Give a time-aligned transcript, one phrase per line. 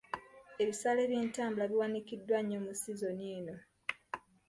[0.61, 3.55] Ebisale by'entambula biwanikiddwa nnyo mu sizoni eno.